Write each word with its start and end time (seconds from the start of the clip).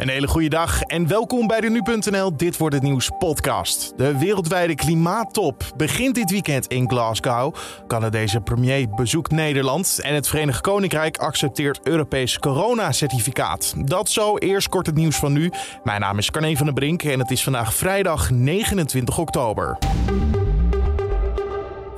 Een 0.00 0.08
hele 0.08 0.28
goede 0.28 0.48
dag 0.48 0.82
en 0.82 1.06
welkom 1.06 1.46
bij 1.46 1.60
de 1.60 1.70
Nu.nl 1.70 2.36
Dit 2.36 2.56
Wordt 2.56 2.74
Het 2.74 2.84
Nieuws 2.84 3.10
podcast. 3.18 3.92
De 3.96 4.18
wereldwijde 4.18 4.74
klimaattop 4.74 5.72
begint 5.76 6.14
dit 6.14 6.30
weekend 6.30 6.66
in 6.66 6.88
Glasgow. 6.88 7.54
Canadese 7.86 8.40
premier 8.40 8.88
bezoekt 8.94 9.30
Nederland 9.30 10.00
en 10.02 10.14
het 10.14 10.28
Verenigd 10.28 10.60
Koninkrijk 10.60 11.16
accepteert 11.16 11.80
Europees 11.82 12.38
coronacertificaat. 12.38 13.74
Dat 13.76 14.08
zo, 14.08 14.36
eerst 14.36 14.68
kort 14.68 14.86
het 14.86 14.96
nieuws 14.96 15.16
van 15.16 15.32
nu. 15.32 15.50
Mijn 15.84 16.00
naam 16.00 16.18
is 16.18 16.30
Carne 16.30 16.56
van 16.56 16.66
der 16.66 16.74
Brink 16.74 17.02
en 17.02 17.18
het 17.18 17.30
is 17.30 17.42
vandaag 17.42 17.74
vrijdag 17.74 18.30
29 18.30 19.18
oktober. 19.18 19.78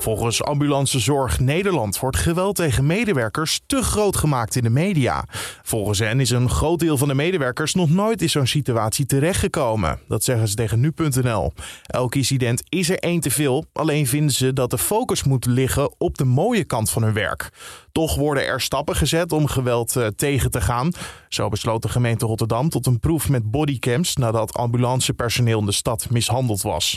Volgens 0.02 0.42
Ambulancezorg 0.42 1.40
Nederland 1.40 1.98
wordt 1.98 2.16
geweld 2.16 2.56
tegen 2.56 2.86
medewerkers 2.86 3.60
te 3.66 3.82
groot 3.82 4.16
gemaakt 4.16 4.56
in 4.56 4.62
de 4.62 4.70
media. 4.70 5.24
Volgens 5.62 5.98
hen 5.98 6.20
is 6.20 6.30
een 6.30 6.50
groot 6.50 6.78
deel 6.78 6.96
van 6.96 7.08
de 7.08 7.14
medewerkers 7.14 7.74
nog 7.74 7.90
nooit 7.90 8.22
in 8.22 8.30
zo'n 8.30 8.46
situatie 8.46 9.06
terechtgekomen. 9.06 9.98
Dat 10.08 10.24
zeggen 10.24 10.48
ze 10.48 10.54
tegen 10.54 10.80
nu.nl. 10.80 11.52
Elk 11.86 12.14
incident 12.14 12.62
is 12.68 12.90
er 12.90 12.98
één 12.98 13.20
te 13.20 13.30
veel, 13.30 13.64
alleen 13.72 14.06
vinden 14.06 14.34
ze 14.34 14.52
dat 14.52 14.70
de 14.70 14.78
focus 14.78 15.22
moet 15.22 15.46
liggen 15.46 15.94
op 15.98 16.18
de 16.18 16.24
mooie 16.24 16.64
kant 16.64 16.90
van 16.90 17.02
hun 17.02 17.14
werk. 17.14 17.48
Toch 17.92 18.14
worden 18.14 18.46
er 18.46 18.60
stappen 18.60 18.96
gezet 18.96 19.32
om 19.32 19.46
geweld 19.46 19.96
eh, 19.96 20.06
tegen 20.06 20.50
te 20.50 20.60
gaan. 20.60 20.92
Zo 21.28 21.48
besloot 21.48 21.82
de 21.82 21.88
gemeente 21.88 22.26
Rotterdam 22.26 22.68
tot 22.68 22.86
een 22.86 23.00
proef 23.00 23.28
met 23.28 23.50
bodycams 23.50 24.16
nadat 24.16 24.54
ambulancepersoneel 24.54 25.58
in 25.58 25.66
de 25.66 25.72
stad 25.72 26.10
mishandeld 26.10 26.62
was. 26.62 26.96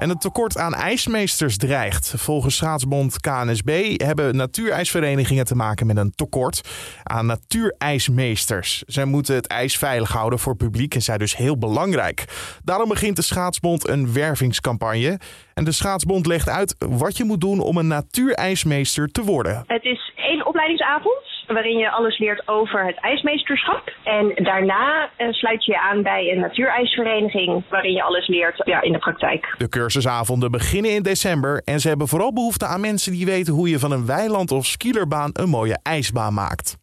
En 0.00 0.08
het 0.08 0.20
tekort 0.20 0.58
aan 0.58 0.74
ijsmeesters 0.74 1.56
dreigt. 1.56 2.14
Volgens 2.16 2.56
schaatsbond 2.56 3.20
KNSB 3.20 4.00
hebben 4.02 4.36
natuurijsverenigingen 4.36 5.44
te 5.44 5.54
maken 5.54 5.86
met 5.86 5.96
een 5.96 6.10
tekort 6.10 6.60
aan 7.02 7.26
natuurijsmeesters. 7.26 8.82
Zij 8.86 9.04
moeten 9.04 9.34
het 9.34 9.46
ijs 9.46 9.78
veilig 9.78 10.12
houden 10.12 10.38
voor 10.38 10.56
publiek 10.56 10.94
en 10.94 11.00
zijn 11.00 11.18
dus 11.18 11.36
heel 11.36 11.58
belangrijk. 11.58 12.24
Daarom 12.64 12.88
begint 12.88 13.16
de 13.16 13.22
schaatsbond 13.22 13.88
een 13.88 14.12
wervingscampagne. 14.12 15.18
En 15.54 15.64
de 15.64 15.72
schaatsbond 15.72 16.26
legt 16.26 16.48
uit 16.48 16.76
wat 16.78 17.16
je 17.16 17.24
moet 17.24 17.40
doen 17.40 17.60
om 17.60 17.76
een 17.76 17.88
natuurijsmeester 17.88 19.08
te 19.08 19.22
worden. 19.22 19.64
Het 19.66 19.84
is 19.84 20.12
één 20.16 20.46
opleidingsavond 20.46 21.29
waarin 21.52 21.78
je 21.78 21.90
alles 21.90 22.18
leert 22.18 22.48
over 22.48 22.86
het 22.86 22.96
ijsmeesterschap. 23.00 23.92
En 24.04 24.32
daarna 24.34 25.08
uh, 25.18 25.32
sluit 25.32 25.64
je 25.64 25.72
je 25.72 25.80
aan 25.80 26.02
bij 26.02 26.32
een 26.32 26.40
natuurijsvereniging 26.40 27.62
waarin 27.68 27.92
je 27.92 28.02
alles 28.02 28.26
leert 28.26 28.62
ja, 28.64 28.82
in 28.82 28.92
de 28.92 28.98
praktijk. 28.98 29.54
De 29.58 29.68
cursusavonden 29.68 30.50
beginnen 30.50 30.90
in 30.90 31.02
december 31.02 31.62
en 31.64 31.80
ze 31.80 31.88
hebben 31.88 32.08
vooral 32.08 32.32
behoefte 32.32 32.66
aan 32.66 32.80
mensen 32.80 33.12
die 33.12 33.26
weten 33.26 33.52
hoe 33.54 33.68
je 33.68 33.78
van 33.78 33.92
een 33.92 34.06
weiland 34.06 34.50
of 34.50 34.66
skierbaan 34.66 35.30
een 35.32 35.48
mooie 35.48 35.78
ijsbaan 35.82 36.34
maakt. 36.34 36.78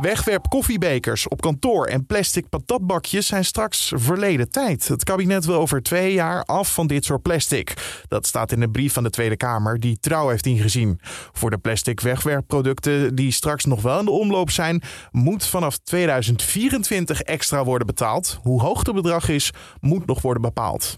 Wegwerp 0.00 0.48
koffiebekers 0.48 1.28
op 1.28 1.40
kantoor 1.40 1.86
en 1.86 2.06
plastic 2.06 2.48
patatbakjes 2.48 3.26
zijn 3.26 3.44
straks 3.44 3.92
verleden 3.94 4.50
tijd. 4.50 4.88
Het 4.88 5.04
kabinet 5.04 5.44
wil 5.44 5.54
over 5.56 5.82
twee 5.82 6.12
jaar 6.12 6.44
af 6.44 6.74
van 6.74 6.86
dit 6.86 7.04
soort 7.04 7.22
plastic. 7.22 7.74
Dat 8.08 8.26
staat 8.26 8.52
in 8.52 8.62
een 8.62 8.70
brief 8.70 8.92
van 8.92 9.02
de 9.02 9.10
Tweede 9.10 9.36
Kamer 9.36 9.80
die 9.80 9.98
Trouw 10.00 10.28
heeft 10.28 10.46
ingezien. 10.46 11.00
Voor 11.32 11.50
de 11.50 11.58
plastic 11.58 12.00
wegwerpproducten 12.00 13.14
die 13.14 13.32
straks 13.32 13.64
nog 13.64 13.82
wel 13.82 13.98
in 13.98 14.04
de 14.04 14.10
omloop 14.10 14.50
zijn, 14.50 14.82
moet 15.10 15.46
vanaf 15.46 15.78
2024 15.78 17.22
extra 17.22 17.64
worden 17.64 17.86
betaald. 17.86 18.38
Hoe 18.42 18.60
hoog 18.60 18.86
het 18.86 18.94
bedrag 18.94 19.28
is, 19.28 19.50
moet 19.80 20.06
nog 20.06 20.22
worden 20.22 20.42
bepaald. 20.42 20.94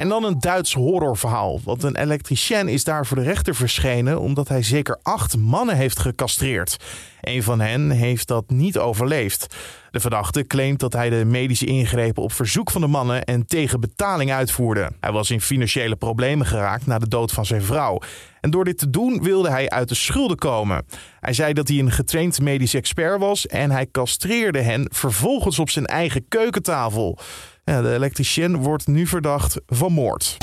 En 0.00 0.08
dan 0.08 0.24
een 0.24 0.40
Duits 0.40 0.72
horrorverhaal. 0.72 1.60
Want 1.64 1.82
een 1.82 1.96
elektricien 1.96 2.68
is 2.68 2.84
daar 2.84 3.06
voor 3.06 3.16
de 3.16 3.22
rechter 3.22 3.54
verschenen 3.54 4.20
omdat 4.20 4.48
hij 4.48 4.62
zeker 4.62 4.98
acht 5.02 5.36
mannen 5.36 5.76
heeft 5.76 5.98
gecastreerd. 5.98 6.76
Een 7.20 7.42
van 7.42 7.60
hen 7.60 7.90
heeft 7.90 8.28
dat 8.28 8.50
niet 8.50 8.78
overleefd. 8.78 9.56
De 9.90 10.00
verdachte 10.00 10.46
claimt 10.46 10.80
dat 10.80 10.92
hij 10.92 11.10
de 11.10 11.24
medische 11.24 11.66
ingrepen 11.66 12.22
op 12.22 12.32
verzoek 12.32 12.70
van 12.70 12.80
de 12.80 12.86
mannen 12.86 13.24
en 13.24 13.46
tegen 13.46 13.80
betaling 13.80 14.32
uitvoerde. 14.32 14.90
Hij 15.00 15.12
was 15.12 15.30
in 15.30 15.40
financiële 15.40 15.96
problemen 15.96 16.46
geraakt 16.46 16.86
na 16.86 16.98
de 16.98 17.08
dood 17.08 17.32
van 17.32 17.46
zijn 17.46 17.62
vrouw. 17.62 18.00
En 18.40 18.50
door 18.50 18.64
dit 18.64 18.78
te 18.78 18.90
doen 18.90 19.22
wilde 19.22 19.50
hij 19.50 19.68
uit 19.68 19.88
de 19.88 19.94
schulden 19.94 20.36
komen. 20.36 20.86
Hij 21.20 21.32
zei 21.32 21.52
dat 21.52 21.68
hij 21.68 21.78
een 21.78 21.90
getraind 21.90 22.40
medisch 22.40 22.74
expert 22.74 23.18
was 23.18 23.46
en 23.46 23.70
hij 23.70 23.86
castreerde 23.90 24.60
hen 24.60 24.88
vervolgens 24.92 25.58
op 25.58 25.70
zijn 25.70 25.86
eigen 25.86 26.28
keukentafel. 26.28 27.18
De 27.64 27.94
elektricien 27.94 28.56
wordt 28.56 28.86
nu 28.86 29.06
verdacht 29.06 29.60
van 29.66 29.92
moord. 29.92 30.36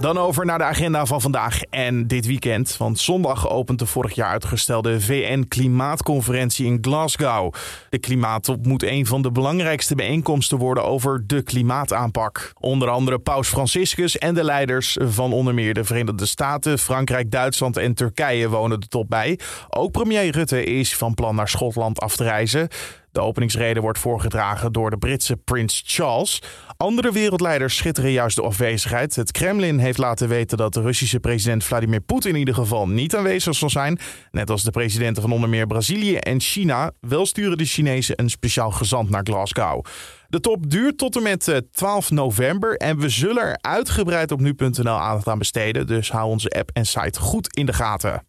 Dan 0.00 0.18
over 0.18 0.46
naar 0.46 0.58
de 0.58 0.64
agenda 0.64 1.06
van 1.06 1.20
vandaag 1.20 1.62
en 1.62 2.06
dit 2.06 2.26
weekend. 2.26 2.76
Want 2.76 2.98
zondag 2.98 3.48
opent 3.48 3.78
de 3.78 3.86
vorig 3.86 4.14
jaar 4.14 4.30
uitgestelde 4.30 5.00
VN-klimaatconferentie 5.00 6.66
in 6.66 6.78
Glasgow. 6.80 7.54
De 7.90 7.98
klimaattop 7.98 8.66
moet 8.66 8.82
een 8.82 9.06
van 9.06 9.22
de 9.22 9.32
belangrijkste 9.32 9.94
bijeenkomsten 9.94 10.58
worden 10.58 10.84
over 10.84 11.22
de 11.26 11.42
klimaataanpak. 11.42 12.52
Onder 12.60 12.88
andere 12.88 13.18
Paus 13.18 13.48
Franciscus 13.48 14.18
en 14.18 14.34
de 14.34 14.44
leiders 14.44 14.96
van 15.00 15.32
onder 15.32 15.54
meer 15.54 15.74
de 15.74 15.84
Verenigde 15.84 16.26
Staten, 16.26 16.78
Frankrijk, 16.78 17.30
Duitsland 17.30 17.76
en 17.76 17.94
Turkije 17.94 18.48
wonen 18.48 18.80
de 18.80 18.88
top 18.88 19.08
bij. 19.08 19.38
Ook 19.68 19.92
premier 19.92 20.30
Rutte 20.30 20.64
is 20.64 20.96
van 20.96 21.14
plan 21.14 21.34
naar 21.34 21.48
Schotland 21.48 22.00
af 22.00 22.16
te 22.16 22.24
reizen. 22.24 22.68
De 23.12 23.20
openingsrede 23.20 23.80
wordt 23.80 23.98
voorgedragen 23.98 24.72
door 24.72 24.90
de 24.90 24.98
Britse 24.98 25.36
prins 25.36 25.82
Charles. 25.86 26.42
Andere 26.76 27.12
wereldleiders 27.12 27.76
schitteren 27.76 28.10
juist 28.10 28.36
de 28.36 28.42
afwezigheid. 28.42 29.16
Het 29.16 29.32
Kremlin 29.32 29.78
heeft 29.78 29.98
laten 29.98 30.28
weten 30.28 30.58
dat 30.58 30.74
de 30.74 30.80
Russische 30.80 31.20
president 31.20 31.64
Vladimir 31.64 32.00
Poetin 32.00 32.30
in 32.30 32.38
ieder 32.38 32.54
geval 32.54 32.88
niet 32.88 33.16
aanwezig 33.16 33.54
zal 33.54 33.70
zijn. 33.70 33.98
Net 34.30 34.50
als 34.50 34.62
de 34.62 34.70
presidenten 34.70 35.22
van 35.22 35.32
onder 35.32 35.48
meer 35.48 35.66
Brazilië 35.66 36.16
en 36.16 36.40
China. 36.40 36.90
Wel 37.00 37.26
sturen 37.26 37.58
de 37.58 37.64
Chinezen 37.64 38.20
een 38.20 38.30
speciaal 38.30 38.70
gezant 38.70 39.10
naar 39.10 39.24
Glasgow. 39.24 39.84
De 40.28 40.40
top 40.40 40.70
duurt 40.70 40.98
tot 40.98 41.16
en 41.16 41.22
met 41.22 41.62
12 41.72 42.10
eh, 42.10 42.16
november 42.16 42.76
en 42.76 42.98
we 42.98 43.08
zullen 43.08 43.42
er 43.42 43.58
uitgebreid 43.60 44.32
op 44.32 44.40
nu.nl 44.40 44.88
aandacht 44.88 45.28
aan 45.28 45.38
besteden. 45.38 45.86
Dus 45.86 46.10
hou 46.10 46.28
onze 46.28 46.50
app 46.50 46.70
en 46.72 46.86
site 46.86 47.20
goed 47.20 47.56
in 47.56 47.66
de 47.66 47.72
gaten. 47.72 48.22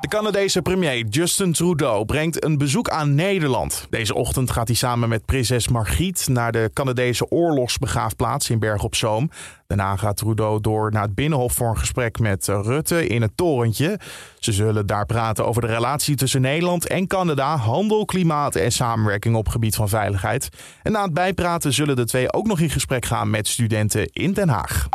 De 0.00 0.08
Canadese 0.08 0.62
premier 0.62 1.06
Justin 1.06 1.52
Trudeau 1.52 2.04
brengt 2.04 2.44
een 2.44 2.58
bezoek 2.58 2.88
aan 2.88 3.14
Nederland. 3.14 3.86
Deze 3.90 4.14
ochtend 4.14 4.50
gaat 4.50 4.66
hij 4.66 4.76
samen 4.76 5.08
met 5.08 5.24
prinses 5.24 5.68
Margriet 5.68 6.28
naar 6.28 6.52
de 6.52 6.70
Canadese 6.72 7.30
oorlogsbegraafplaats 7.30 8.50
in 8.50 8.58
Berg 8.58 8.82
op 8.82 8.94
Zoom. 8.94 9.30
Daarna 9.66 9.96
gaat 9.96 10.16
Trudeau 10.16 10.60
door 10.60 10.92
naar 10.92 11.02
het 11.02 11.14
Binnenhof 11.14 11.52
voor 11.52 11.68
een 11.68 11.78
gesprek 11.78 12.18
met 12.18 12.46
Rutte 12.46 13.06
in 13.06 13.22
het 13.22 13.36
torentje. 13.36 13.98
Ze 14.38 14.52
zullen 14.52 14.86
daar 14.86 15.06
praten 15.06 15.46
over 15.46 15.62
de 15.62 15.68
relatie 15.68 16.16
tussen 16.16 16.40
Nederland 16.40 16.86
en 16.86 17.06
Canada, 17.06 17.56
handel, 17.56 18.04
klimaat 18.04 18.54
en 18.54 18.72
samenwerking 18.72 19.36
op 19.36 19.48
gebied 19.48 19.74
van 19.74 19.88
veiligheid. 19.88 20.48
En 20.82 20.92
na 20.92 21.02
het 21.02 21.14
bijpraten 21.14 21.72
zullen 21.72 21.96
de 21.96 22.06
twee 22.06 22.32
ook 22.32 22.46
nog 22.46 22.60
in 22.60 22.70
gesprek 22.70 23.04
gaan 23.04 23.30
met 23.30 23.48
studenten 23.48 24.08
in 24.12 24.32
Den 24.32 24.48
Haag. 24.48 24.88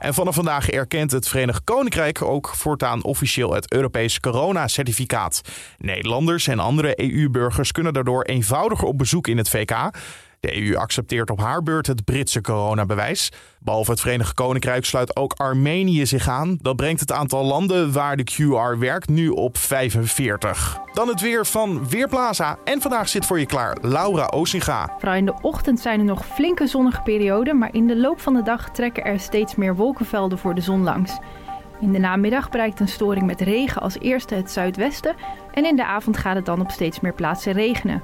En 0.00 0.14
vanaf 0.14 0.34
vandaag 0.34 0.70
erkent 0.70 1.10
het 1.10 1.28
Verenigd 1.28 1.64
Koninkrijk 1.64 2.22
ook 2.22 2.48
voortaan 2.48 3.04
officieel 3.04 3.54
het 3.54 3.72
Europees 3.72 4.20
coronacertificaat. 4.20 5.40
Nederlanders 5.78 6.46
en 6.46 6.58
andere 6.58 7.00
EU-burgers 7.00 7.72
kunnen 7.72 7.92
daardoor 7.92 8.22
eenvoudiger 8.22 8.88
op 8.88 8.98
bezoek 8.98 9.28
in 9.28 9.36
het 9.36 9.48
VK. 9.48 9.90
De 10.40 10.62
EU 10.62 10.76
accepteert 10.76 11.30
op 11.30 11.40
haar 11.40 11.62
beurt 11.62 11.86
het 11.86 12.04
Britse 12.04 12.40
coronabewijs. 12.40 13.32
Behalve 13.58 13.90
het 13.90 14.00
Verenigd 14.00 14.34
Koninkrijk 14.34 14.84
sluit 14.84 15.16
ook 15.16 15.32
Armenië 15.32 16.06
zich 16.06 16.28
aan. 16.28 16.58
Dat 16.60 16.76
brengt 16.76 17.00
het 17.00 17.12
aantal 17.12 17.44
landen 17.44 17.92
waar 17.92 18.16
de 18.16 18.26
QR 18.32 18.78
werkt 18.78 19.08
nu 19.08 19.28
op 19.28 19.56
45. 19.58 20.78
Dan 20.92 21.08
het 21.08 21.20
weer 21.20 21.46
van 21.46 21.88
Weerplaza. 21.88 22.58
En 22.64 22.80
vandaag 22.80 23.08
zit 23.08 23.26
voor 23.26 23.38
je 23.38 23.46
klaar 23.46 23.76
Laura 23.80 24.26
Osinga. 24.26 24.94
Vooral 24.98 25.16
in 25.16 25.26
de 25.26 25.38
ochtend 25.40 25.80
zijn 25.80 25.98
er 25.98 26.04
nog 26.04 26.26
flinke 26.26 26.66
zonnige 26.66 27.02
perioden, 27.02 27.58
maar 27.58 27.74
in 27.74 27.86
de 27.86 27.96
loop 27.96 28.20
van 28.20 28.34
de 28.34 28.42
dag 28.42 28.70
trekken 28.70 29.04
er 29.04 29.20
steeds 29.20 29.54
meer 29.54 29.76
wolkenvelden 29.76 30.38
voor 30.38 30.54
de 30.54 30.60
zon 30.60 30.82
langs. 30.82 31.18
In 31.80 31.92
de 31.92 31.98
namiddag 31.98 32.50
bereikt 32.50 32.80
een 32.80 32.88
storing 32.88 33.26
met 33.26 33.40
regen 33.40 33.82
als 33.82 33.98
eerste 33.98 34.34
het 34.34 34.50
zuidwesten 34.50 35.14
en 35.52 35.64
in 35.64 35.76
de 35.76 35.84
avond 35.84 36.16
gaat 36.16 36.36
het 36.36 36.46
dan 36.46 36.60
op 36.60 36.70
steeds 36.70 37.00
meer 37.00 37.14
plaatsen 37.14 37.52
regenen. 37.52 38.02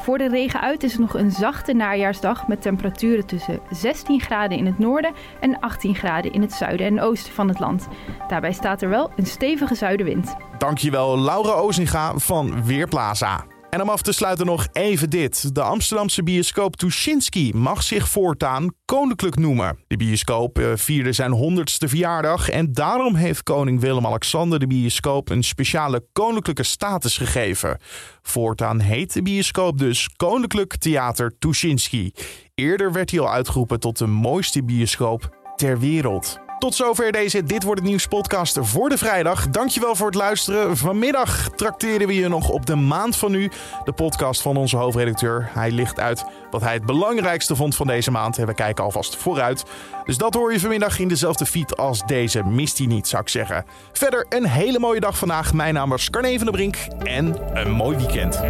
Voor 0.00 0.18
de 0.18 0.28
regen 0.28 0.60
uit 0.60 0.82
is 0.82 0.92
het 0.92 1.00
nog 1.00 1.14
een 1.14 1.30
zachte 1.30 1.72
najaarsdag 1.72 2.48
met 2.48 2.62
temperaturen 2.62 3.26
tussen 3.26 3.60
16 3.70 4.20
graden 4.20 4.58
in 4.58 4.66
het 4.66 4.78
noorden 4.78 5.12
en 5.40 5.60
18 5.60 5.94
graden 5.94 6.32
in 6.32 6.40
het 6.40 6.52
zuiden 6.52 6.86
en 6.86 7.00
oosten 7.00 7.32
van 7.32 7.48
het 7.48 7.58
land. 7.58 7.88
Daarbij 8.28 8.52
staat 8.52 8.82
er 8.82 8.88
wel 8.88 9.10
een 9.16 9.26
stevige 9.26 9.74
zuidenwind. 9.74 10.36
Dankjewel 10.58 11.18
Laura 11.18 11.52
Ozinga 11.52 12.18
van 12.18 12.64
Weerplaza. 12.64 13.44
En 13.70 13.82
om 13.82 13.88
af 13.88 14.02
te 14.02 14.12
sluiten 14.12 14.46
nog 14.46 14.68
even 14.72 15.10
dit. 15.10 15.54
De 15.54 15.62
Amsterdamse 15.62 16.22
bioscoop 16.22 16.76
Tuschinski 16.76 17.52
mag 17.54 17.82
zich 17.82 18.08
voortaan 18.08 18.74
koninklijk 18.84 19.36
noemen. 19.36 19.78
De 19.86 19.96
bioscoop 19.96 20.58
eh, 20.58 20.72
vierde 20.74 21.12
zijn 21.12 21.32
honderdste 21.32 21.88
verjaardag 21.88 22.48
en 22.48 22.72
daarom 22.72 23.14
heeft 23.14 23.42
koning 23.42 23.80
Willem-Alexander 23.80 24.58
de 24.58 24.66
bioscoop 24.66 25.28
een 25.28 25.42
speciale 25.42 26.06
koninklijke 26.12 26.62
status 26.62 27.16
gegeven. 27.16 27.78
Voortaan 28.22 28.80
heet 28.80 29.12
de 29.12 29.22
bioscoop 29.22 29.78
dus 29.78 30.08
Koninklijk 30.16 30.76
Theater 30.76 31.38
Tuschinski. 31.38 32.12
Eerder 32.54 32.92
werd 32.92 33.10
hij 33.10 33.20
al 33.20 33.30
uitgeroepen 33.30 33.80
tot 33.80 33.98
de 33.98 34.06
mooiste 34.06 34.64
bioscoop 34.64 35.36
ter 35.56 35.78
wereld. 35.78 36.49
Tot 36.60 36.74
zover 36.74 37.12
deze 37.12 37.44
Dit 37.44 37.62
Wordt 37.62 37.80
Het 37.80 37.88
Nieuws 37.88 38.06
podcast 38.06 38.58
voor 38.60 38.88
de 38.88 38.98
vrijdag. 38.98 39.48
Dankjewel 39.48 39.94
voor 39.94 40.06
het 40.06 40.14
luisteren. 40.14 40.76
Vanmiddag 40.76 41.50
trakteren 41.56 42.06
we 42.06 42.14
je 42.14 42.28
nog 42.28 42.48
op 42.48 42.66
de 42.66 42.74
maand 42.74 43.16
van 43.16 43.30
nu. 43.30 43.50
De 43.84 43.92
podcast 43.92 44.42
van 44.42 44.56
onze 44.56 44.76
hoofdredacteur. 44.76 45.50
Hij 45.52 45.70
ligt 45.70 46.00
uit 46.00 46.24
wat 46.50 46.60
hij 46.60 46.72
het 46.72 46.86
belangrijkste 46.86 47.56
vond 47.56 47.76
van 47.76 47.86
deze 47.86 48.10
maand. 48.10 48.38
En 48.38 48.46
we 48.46 48.54
kijken 48.54 48.84
alvast 48.84 49.16
vooruit. 49.16 49.64
Dus 50.04 50.16
dat 50.16 50.34
hoor 50.34 50.52
je 50.52 50.60
vanmiddag 50.60 50.98
in 50.98 51.08
dezelfde 51.08 51.46
feed 51.46 51.76
als 51.76 52.02
deze. 52.06 52.44
Mist 52.44 52.78
hij 52.78 52.86
niet, 52.86 53.08
zou 53.08 53.22
ik 53.22 53.28
zeggen. 53.28 53.64
Verder 53.92 54.26
een 54.28 54.46
hele 54.46 54.78
mooie 54.78 55.00
dag 55.00 55.18
vandaag. 55.18 55.52
Mijn 55.52 55.74
naam 55.74 55.92
is 55.92 56.10
Carne 56.10 56.36
van 56.36 56.46
der 56.46 56.54
Brink. 56.54 56.76
En 57.02 57.36
een 57.54 57.70
mooi 57.70 57.96
weekend. 57.96 58.40